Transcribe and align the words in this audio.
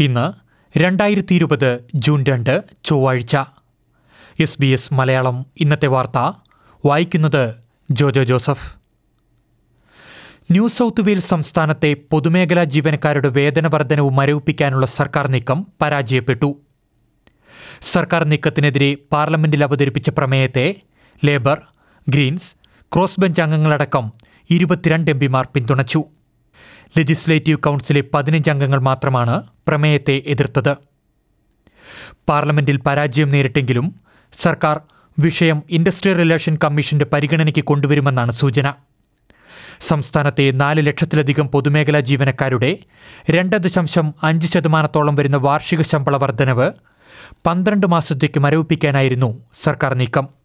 ഇന്ന് 0.00 0.32
രണ്ടായിരത്തി 0.78 1.34
ഇരുപത് 1.34 1.84
ജൂൺ 1.94 2.24
രണ്ട് 2.28 2.64
ചൊവ്വാഴ്ച. 2.84 3.36
എസ് 4.40 4.56
ബി 4.60 4.66
എസ് 4.66 4.94
മലയാളം 4.94 5.46
ഇന്നത്തെ 5.60 5.86
വാർത്ത. 5.86 6.18
വായിക്കുന്നത് 6.86 7.54
Jojo 7.90 8.22
Joseph. 8.22 8.76
New 10.50 10.68
South 10.68 11.00
Wales 11.00 11.28
സംസ്ഥാനത്തെ 11.28 11.96
പൊതുമേഖലാ 12.10 12.64
ജീവനക്കാരുടെ 12.64 13.28
വേതന 13.28 13.66
വർധനവ് 13.66 14.10
മരവിപ്പിക്കാനുള്ള 14.10 14.86
സർക്കാർ 14.86 15.30
നീക്കം 15.30 15.66
പരാജയപ്പെട്ടു. 15.80 16.60
സർക്കാർ 17.80 18.24
നീക്കത്തിനെതിരെ 18.24 18.96
പാർലമെന്റിൽ 19.12 19.64
അവതരിപ്പിച്ച 19.64 20.10
പ്രമേയത്തെ 20.10 20.74
ലേബർ 21.24 21.62
ഗ്രീൻസ് 22.08 22.54
ക്രോസ് 22.94 23.20
ബെഞ്ച് 23.20 23.42
അംഗങ്ങളടക്കം 23.42 24.12
ഇരുപത്തിരണ്ട് 24.50 25.10
എം 25.10 25.20
പിമാർ 25.20 25.48
പിന്തുണച്ചു. 25.54 26.04
ലെജിസ്ലേറ്റീവ് 26.96 27.58
കൗൺസിലെ 27.58 28.02
പതിനഞ്ച് 28.14 28.50
അംഗങ്ങൾ 28.50 28.78
മാത്രമാണ് 28.78 29.42
പ്രമേയത്തെ 29.68 30.22
എതിർത്തത്. 30.26 30.76
പാർലമെന്റിൽ 32.28 32.76
പരാജയം 32.76 33.30
നേരിട്ടെങ്കിലും 33.30 33.94
സർക്കാർ 34.32 34.80
വിഷയം 35.18 35.62
ഇൻഡസ്ട്രിയൽ 35.70 36.16
റിലേഷൻ 36.16 36.58
കമ്മീഷന്റെ 36.64 37.04
പരിഗണനയ്ക്ക് 37.04 37.64
കൊണ്ടുവരുമെന്നാണ് 37.64 38.32
സൂചന. 38.32 38.72
സംസ്ഥാനത്തെ 39.80 40.50
നാല് 40.50 40.86
ലക്ഷത്തിലധികം 40.86 41.48
പൊതുമേഖലാ 41.48 42.00
ജീവനക്കാരുടെ 42.00 42.78
രണ്ട് 43.30 43.56
ദശാംശം 43.56 44.14
അഞ്ച് 44.22 44.46
ശതമാനത്തോളം 44.46 45.14
വരുന്ന 45.14 45.36
വാർഷിക 45.36 45.82
ശമ്പള 45.82 46.16
വർധനവ് 46.16 46.72
പന്ത്രണ്ട് 47.46 47.86
മാസത്തേക്ക് 47.86 48.40
മരവിപ്പിക്കാനായിരുന്നു 48.40 49.44
സർക്കാർ 49.54 49.94
നീക്കം. 49.94 50.37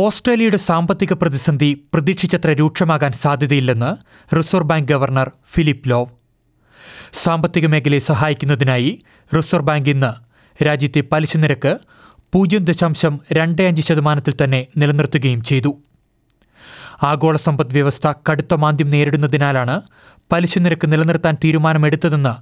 ഓസ്ട്രേലിയയുടെ 0.00 0.56
സാമ്പത്തിക 0.56 1.12
പ്രതിസന്ധി 1.12 1.84
പ്രതീക്ഷിച്ചത്ര 1.94 2.50
രൂക്ഷമാകാൻ 2.50 3.12
സാധ്യതയില്ലെന്ന് 3.12 3.96
Reserve 4.36 4.68
Bank 4.68 4.88
governor 4.88 5.32
Philip 5.52 5.90
Lowe. 5.90 6.06
സാമ്പത്തിക 7.12 7.66
മേഖലയെ 7.66 7.98
സഹായിക്കുന്നതിനായി 7.98 8.98
റിസർവ് 9.36 9.64
ബാങ്ക് 9.64 9.90
ഇന്ന് 9.90 10.10
രാജ്യത്തെ 10.64 11.00
പലിശ 11.00 11.36
നിരക്ക് 11.36 11.78
പൂജ്യം 12.32 12.64
ദശാംശം 12.64 13.20
രണ്ട് 13.32 13.62
അഞ്ച് 13.62 13.82
ശതമാനത്തിൽ 13.82 14.34
തന്നെ 14.44 14.66
നിലനിർത്തുകയും 14.76 15.42
ചെയ്തു. 15.42 15.82
ആഗോള 17.02 17.36
സമ്പദ് 17.36 17.72
വ്യവസ്ഥ 17.72 18.12
കടുത്ത 18.30 18.54
മാന്ദ്യം 18.54 18.90
നേരിടുന്നതിനാലാണ് 18.90 19.82
പലിശ 20.32 20.58
നിരക്ക് 20.58 20.92
നിലനിർത്താൻ 20.92 21.36
തീരുമാനമെടുത്തതെന്ന് 21.44 22.34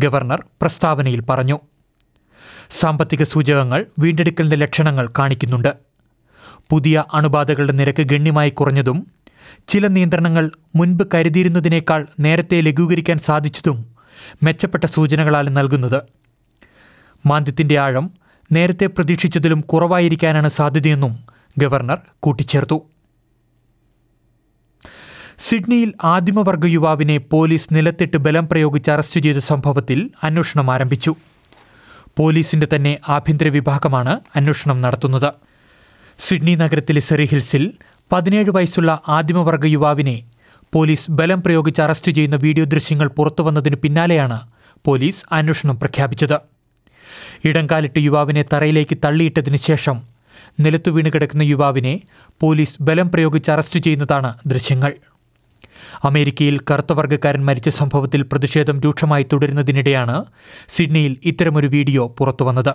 ഗവർണർ 0.00 0.44
പ്രസ്താവനയിൽ 0.60 1.20
പറഞ്ഞു. 1.20 1.60
സാമ്പത്തിക 2.70 3.22
സൂചകങ്ങൾ 3.22 3.86
വീണ്ടെടുക്കലിന്റെ 3.98 4.56
ലക്ഷണങ്ങൾ 4.56 5.08
കാണിക്കുന്നുണ്ട്. 5.18 5.93
പുതിയ 6.70 7.04
അണുബാധകളുടെ 7.14 7.72
നിരക്ക് 7.72 8.02
ഗണ്യമായി 8.02 8.50
കുറഞ്ഞതും 8.50 9.06
ചില 9.68 9.86
നിയന്ത്രണങ്ങൾ 9.86 10.50
മുൻപ് 10.76 11.04
കരുതിയിരുന്നതിനേക്കാൾ 11.14 12.06
നേരത്തെ 12.20 12.60
ലഘൂകരിക്കാൻ 12.60 13.18
സാധിച്ചതും 13.18 13.84
മെച്ചപ്പെട്ട 14.42 14.84
സൂചനകളാണ് 14.84 15.56
നൽകുന്നത്. 15.56 16.02
മാന്ദ്യത്തിന്റെ 17.26 17.78
ആഴം 17.78 18.10
നേരത്തെ 18.52 18.86
പ്രതീക്ഷിച്ചതിലും 18.86 19.60
കുറവായിരിക്കാനാണ് 19.60 20.48
സാധ്യതയെന്നും 20.48 21.18
ഗവർണർ 21.58 21.98
കൂട്ടിച്ചേർത്തു. 22.20 22.82
സിഡ്നിയിൽ 25.38 25.92
ആദിമവർഗ 26.04 26.66
യുവാവിനെ 26.66 27.18
പോലീസ് 27.18 27.68
നിലത്തിട്ട് 27.72 28.16
ബലം 28.16 28.48
പ്രയോഗിച്ച് 28.48 28.90
അറസ്റ്റ് 28.90 29.20
ചെയ്ത 29.20 29.36
സംഭവത്തിൽ 29.36 30.10
അന്വേഷണം 30.24 30.70
ആരംഭിച്ചു. 30.70 31.14
പോലീസിന്റെ 32.18 32.68
തന്നെ 32.76 32.98
ആഭ്യന്തര 33.08 33.48
വിഭാഗമാണ് 33.48 34.20
അന്വേഷണം 34.36 34.80
നടത്തുന്നത്. 34.80 35.32
സിഡ്നി 36.18 36.54
നഗരത്തിലെ 36.54 37.00
സെറി 37.00 37.24
ഹിൽസിൽ 37.30 37.64
പതിനേഴ് 38.12 38.50
വയസ്സുള്ള 38.56 38.90
ആദിമവർഗ 39.16 39.64
യുവാവിനെ 39.66 40.16
പോലീസ് 40.72 41.10
ബലം 41.10 41.40
പ്രയോഗിച്ച് 41.42 41.80
അറസ്റ്റ് 41.80 42.12
ചെയ്യുന്ന 42.12 42.36
വീഡിയോ 42.44 42.64
ദൃശ്യങ്ങൾ 42.64 43.08
പുറത്തുവന്നതിന് 43.18 43.76
പിന്നാലെയാണ് 43.82 44.38
പോലീസ് 44.86 45.24
അന്വേഷണം 45.38 45.76
പ്രഖ്യാപിച്ചത്. 45.82 46.36
ഇടംകാലിട്ട് 47.48 48.00
യുവാവിനെ 48.06 48.44
തറയിലേക്ക് 48.52 48.96
തള്ളിയിട്ടതിനു 49.04 49.60
ശേഷം 49.68 49.96
നിലത്തു 50.64 50.90
വീണ് 50.90 51.10
കിടക്കുന്ന 51.14 51.44
യുവാവിനെ 51.52 51.94
പോലീസ് 52.40 52.78
ബലം 52.86 53.08
പ്രയോഗിച്ച് 53.12 53.50
അറസ്റ്റ് 53.54 53.80
ചെയ്യുന്നതാണ് 53.80 54.30
ദൃശ്യങ്ങൾ. 54.46 54.92
അമേരിക്കയിൽ 56.08 56.56
കറുത്ത 56.70 56.92
വർഗക്കാരൻ 56.98 57.42
മരിച്ച 57.48 57.68
സംഭവത്തിൽ 57.80 58.22
പ്രതിഷേധം 58.32 58.76
രൂക്ഷമായി 58.84 59.26
തുടരുന്നതിനിടെയാണ് 59.32 60.16
സിഡ്നിയിൽ 60.74 61.14
ഇത്തരമൊരു 61.30 61.66
വീഡിയോ 61.66 62.04
പുറത്തുവന്നത്. 62.18 62.74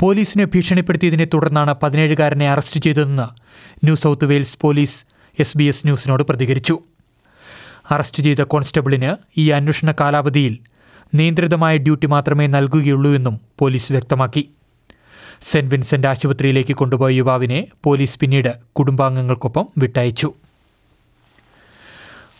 പോലീസിനെ 0.00 0.44
ഭീഷണിപ്പെടുത്തിയതിനെ 0.44 1.26
തുടർന്നാണ് 1.34 1.74
പതിനേഴുകാരനെ 1.82 2.50
അറസ്റ്റ് 2.50 2.80
ചെയ്തതെന്ന് 2.80 3.26
New 3.84 3.94
South 3.94 4.24
Wales 4.24 4.58
police 4.60 4.98
S 5.38 5.58
B 5.58 5.64
S 5.64 5.86
ന്യൂസിനോട് 5.86 6.22
പ്രതികരിച്ചു. 6.22 6.78
അറസ്റ്റ് 7.90 8.22
ചെയ്ത 8.22 8.42
കോൺസ്റ്റബിളിന് 8.42 9.16
ഈ 9.36 9.50
അന്വേഷണ 9.50 9.94
കാലാവധിയിൽ 10.00 10.58
നിയന്ത്രിതമായ 11.14 11.76
ഡ്യൂട്ടി 11.76 12.06
മാത്രമേ 12.06 12.46
നൽകുകയുള്ളൂ 12.46 13.14
എന്നും 13.14 13.40
പോലീസ് 13.58 13.92
വ്യക്തമാക്കി. 13.92 14.48
സെന്റ് 15.42 15.70
വിൻസെന്റ് 15.70 16.06
ആശുപത്രിയിലേക്ക് 16.06 16.74
കൊണ്ടുപോയ 16.74 17.12
യുവാവിനെ 17.12 17.66
പോലീസ് 17.84 18.18
പിന്നീട് 18.18 18.52
കുടുംബാംഗങ്ങൾക്കൊപ്പം 18.72 19.66
വിട്ടയച്ചു. 19.78 20.34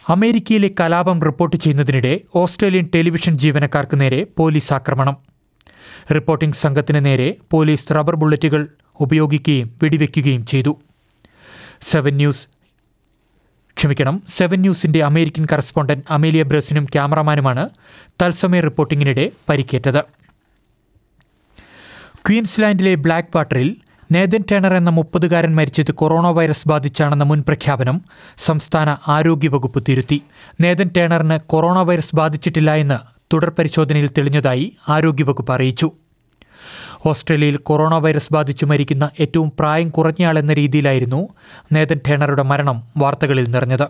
അമേരിക്കയിലെ 0.09 0.71
കലാപം 0.81 1.23
റിപ്പോർട്ട് 1.23 1.57
ചെയ്യുന്നതിനിടെ 1.57 2.21
ഓസ്ട്രേലിയൻ 2.35 2.89
ടെലിവിഷൻ 2.95 3.39
ജീവനക്കാർക്ക് 3.39 4.01
നേരെ 4.01 4.27
പോലീസ് 4.37 4.73
ആക്രമണം. 4.73 5.17
റിപ്പോർട്ടിംഗ് 6.15 6.55
സംഘത്തിന് 6.55 7.05
നേരെ 7.07 7.37
പോലീസ് 7.51 7.95
റബ്ബർ 7.95 8.17
ബുള്ളറ്റുകൾ 8.17 8.69
ഉപയോഗിക്കുകയും 9.01 9.77
വെടിവെക്കുകയും 9.83 10.47
ചെയ്തു. 10.47 10.77
സെവൻ 11.83 12.17
ന്യൂസ് 12.17 12.49
ക്ഷമിക്കണം 13.77 14.23
സെവൻ 14.29 14.61
ന്യൂസിന്റെ 14.61 15.03
അമേരിക്കൻ 15.05 15.47
കറസ്പോണ്ടന്റ് 15.53 16.05
അമേലിയ 16.11 16.43
ബ്രസിനും 16.43 16.85
ക്യാമറമാനുമാണ് 16.85 17.69
തത്സമയ 18.23 18.61
റിപ്പോർട്ടിങ്ങിനിടെ 18.61 19.33
പരിക്കേറ്റത്. 19.49 20.01
ക്വീൻസ്ലാൻഡിലെ 22.27 22.95
ബ്ലാക്ക് 22.95 23.37
വാട്ടറിൽ 23.37 23.77
നേതൻ 24.13 24.45
ടേണർ 24.53 24.75
എന്ന 24.75 24.91
മുപ്പതുകാരൻ 24.91 25.55
മരിച്ചത് 25.55 25.93
കൊറോണ 25.93 26.27
വൈറസ് 26.27 26.69
ബാധിച്ചാണെന്ന 26.69 27.25
മുൻ 27.25 27.41
പ്രഖ്യാപനം 27.43 28.03
സംസ്ഥാന 28.37 28.97
ആരോഗ്യവകുപ്പ് 29.09 29.85
തിരുത്തി. 29.89 30.23
നേതൻ 30.61 30.91
ടേണറിന് 30.97 31.39
കൊറോണ 31.47 31.79
വൈറസ് 31.79 32.17
ബാധിച്ചിട്ടില്ല 32.17 32.75
എന്ന് 32.75 33.18
തുടർ 33.33 33.51
പരിശോധനയിൽ 33.51 34.09
തെളിഞ്ഞതായി 34.19 34.77
ആരോഗ്യവകുപ്പ് 34.89 35.53
അറിയിച്ചു. 35.53 35.93
ഓസ്ട്രേലിയയിൽ 37.07 37.57
കൊറോണ 37.57 37.95
വൈറസ് 37.95 38.33
ബാധിച്ചു 38.33 38.67
മരിക്കുന്ന 38.67 39.11
ഏറ്റവും 39.21 39.53
പ്രായം 39.61 39.89
കുറഞ്ഞയാളെന്ന 39.89 40.53
രീതിയിലായിരുന്നു 40.53 41.29
നേതൻ 41.73 42.01
ടേണറുടെ 42.09 42.43
മരണം 42.43 42.83
വാർത്തകളിൽ 42.97 43.51
നിറഞ്ഞത്. 43.51 43.87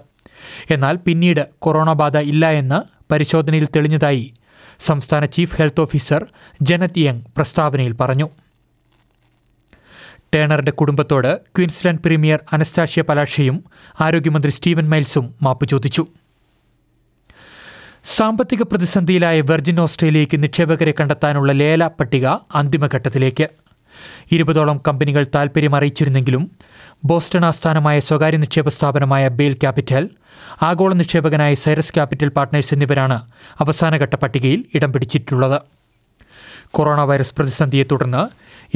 എന്നാൽ 0.71 0.97
പിന്നീട് 0.97 1.47
കൊറോണ 1.59 1.93
ബാധ 1.93 2.17
ഇല്ല 2.17 2.51
എന്ന് 2.51 2.79
പരിശോധനയിൽ 3.13 3.69
തെളിഞ്ഞതായി 3.77 4.33
സംസ്ഥാന 4.81 5.25
chief 5.25 5.57
health 5.57 5.81
officer 5.81 6.27
Jeannette 6.63 6.99
Young 6.99 7.21
പ്രസ്താവനയിൽ 7.37 7.93
പറഞ്ഞു. 7.93 8.29
ടേണറുടെ 10.35 10.71
കുടുംബത്തോട് 10.71 11.41
ക്വീൻസ്ലാൻഡ് 11.57 12.01
പ്രീമിയർ 12.01 12.41
അനസ്താഷ്യ 12.53 13.03
പലാഷയും 13.03 13.65
ആരോഗ്യമന്ത്രി 14.01 14.53
സ്റ്റീവൻ 14.53 14.89
മൈൽസും 14.89 15.35
മാപ്പ് 15.43 15.67
ചോദിച്ചു. 15.67 16.07
സാമ്പത്തിക 18.17 18.63
പ്രതിസന്ധിയിലായ 18.63 19.39
വെർജിൻ 19.49 19.79
ഓസ്ട്രേലിയയ്ക്ക് 19.83 20.37
നിക്ഷേപകരെ 20.43 20.93
കണ്ടെത്താനുള്ള 20.99 21.51
ലേല 21.61 21.83
പട്ടിക 21.97 22.27
അന്തിമഘട്ടത്തിലേക്ക്. 22.61 23.47
ഇരുപതോളം 24.35 24.79
കമ്പനികൾ 24.87 25.25
താൽപ്പര്യം 25.35 25.75
അറിയിച്ചിരുന്നെങ്കിലും 25.77 26.45
ബോസ്റ്റൺ 27.11 27.45
ആസ്ഥാനമായ 27.49 27.99
സ്വകാര്യ 28.09 28.39
നിക്ഷേപ 28.45 28.69
സ്ഥാപനമായ 28.77 29.25
ബേൽ 29.39 29.55
ക്യാപിറ്റൽ 29.63 30.05
ആഗോള 30.69 30.93
നിക്ഷേപകനായ 31.01 31.55
സൈറസ് 31.65 31.95
ക്യാപിറ്റൽ 31.97 32.31
പാർട്ട്നേഴ്സ് 32.37 32.73
എന്നിവരാണ് 32.75 33.19
അവസാനഘട്ട 33.65 34.15
പട്ടികയിൽ 34.23 34.63
ഇടം 34.75 34.93
പിടിച്ചിട്ടുള്ളത്. 34.93 35.59
കൊറോണ 36.77 37.01
വൈറസ് 37.11 37.37
പ്രതിസന്ധിയെ 37.39 37.85
തുടർന്ന് 37.93 38.23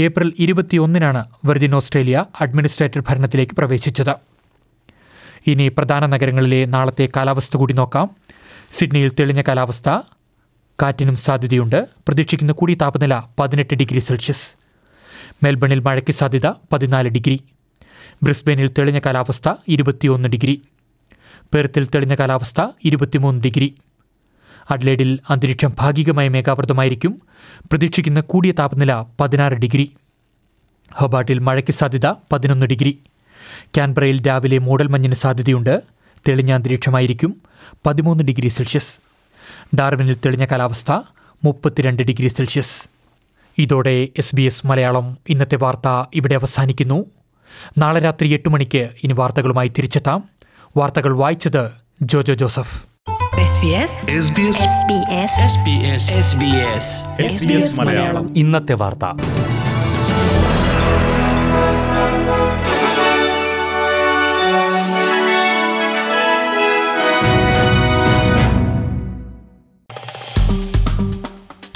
ഏപ്രിൽ 0.04 0.28
ഇരുപത്തിയൊന്നിനാണ് 0.44 1.22
വെർജിൻ 1.44 1.74
ഓസ്ട്രേലിയ 1.80 2.18
അഡ്മിനിസ്ട്രേറ്റർ 2.40 3.00
ഭരണത്തിലേക്ക് 3.08 3.56
പ്രവേശിച്ചത്. 3.60 4.14
ഇനി 5.52 5.68
പ്രധാന 5.78 6.06
നഗരങ്ങളിലെ 6.14 6.62
നാളത്തെ 6.76 7.08
കാലാവസ്ഥ 7.16 7.56
കൂടി 7.56 7.74
നോക്കാം. 7.80 8.08
സിഡ്നിയിൽ 8.72 9.12
തെളിഞ്ഞ 9.12 9.42
കാലാവസ്ഥ. 9.42 9.88
കാറ്റിനും 10.82 11.16
സാധ്യതയുണ്ട്. 11.16 11.88
പ്രതീക്ഷിക്കുന്ന 12.08 12.52
കൂടിയ 12.52 12.74
താപനില 12.74 13.22
പതിനെട്ട് 13.40 13.74
ഡിഗ്രി 13.74 13.98
സെൽഷ്യസ്. 13.98 14.54
മെൽബണിൽ 15.42 15.80
മഴയ്ക്ക് 15.80 16.12
സാധ്യത 16.12 16.46
പതിനാല് 16.46 17.08
ഡിഗ്രി. 17.08 17.40
ബ്രിസ്ബെയിനിൽ 18.22 18.68
തെളിഞ്ഞ 18.68 18.98
കാലാവസ്ഥ 18.98 19.48
ഇരുപത്തിയൊന്ന് 19.68 20.28
ഡിഗ്രി. 20.28 20.62
പെർത്തിൽ 21.54 21.86
തെളിഞ്ഞ 21.86 22.14
കാലാവസ്ഥ 22.14 22.60
ഇരുപത്തിമൂന്ന് 22.84 23.44
ഡിഗ്രി. 23.44 23.74
അഡ്ലേഡിൽ 24.70 25.20
അന്തരീക്ഷം 25.30 25.72
ഭാഗികമായി 25.78 26.28
മേഘാവൃതമായിരിക്കും. 26.28 27.20
പ്രതീക്ഷിക്കുന്ന 27.64 28.20
കൂടിയ 28.20 28.52
താപനില 28.52 29.04
പതിനാറ് 29.20 29.54
ഡിഗ്രി. 29.54 29.92
ഹൊബാട്ടിൽ 30.92 31.38
മഴയ്ക്ക് 31.38 31.72
സാധ്യത 31.72 32.06
പതിനൊന്ന് 32.32 32.66
ഡിഗ്രി. 32.66 32.98
ക്യാൻബറയിൽ 33.64 34.26
രാവിലെ 34.26 34.58
മൂടൽമഞ്ഞിന് 34.58 35.14
സാധ്യതയുണ്ട്. 35.14 35.82
തെളിഞ്ഞ 36.28 36.52
അന്തരീക്ഷമായിരിക്കും. 36.52 37.42
പതിമൂന്ന് 37.86 38.24
ഡിഗ്രി 38.24 38.48
സെൽഷ്യസ്. 38.48 38.96
ഡാർവിനിൽ 39.76 40.14
തെളിഞ്ഞ 40.14 40.44
കാലാവസ്ഥ 40.44 40.92
മുപ്പത്തിരണ്ട് 41.44 42.02
ഡിഗ്രി 42.02 42.28
സെൽഷ്യസ്. 42.28 42.82
ഇതോടെ 43.58 44.08
എസ് 44.18 44.36
ബി 44.36 44.42
എസ് 44.42 44.66
മലയാളം 44.66 45.18
ഇന്നത്തെ 45.28 45.56
വാർത്ത 45.56 46.10
ഇവിടെ 46.14 46.34
അവസാനിക്കുന്നു. 46.34 47.04
നാളെ 47.78 48.00
രാത്രി 48.00 48.32
എട്ട് 48.32 48.48
മണിക്ക് 48.48 48.90
ഇനി 49.04 49.12
വാർത്തകളുമായി 49.12 49.68
തിരിച്ചെത്താം. 49.68 50.28
വാർത്തകൾ 50.76 51.16
വായിച്ചത് 51.16 51.70
Jojo 52.02 52.34
Joseph. 52.34 52.92
SBS 53.42 53.92
SBS 54.18 54.58
SBS 54.58 55.32
SBS 55.50 56.04
SBS 56.22 56.86
SBS 57.32 57.80
Malayalam. 57.80 58.38
ഇന്നത്തെ 58.38 58.74
വാർത്ത. 58.74 59.04